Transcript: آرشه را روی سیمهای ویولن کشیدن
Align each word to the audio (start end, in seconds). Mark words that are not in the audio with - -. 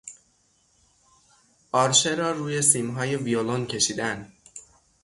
آرشه 1.71 2.15
را 2.15 2.31
روی 2.31 2.61
سیمهای 2.61 3.15
ویولن 3.15 3.65
کشیدن 3.65 4.33